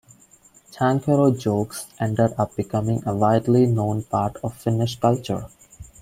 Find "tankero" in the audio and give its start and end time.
0.71-1.31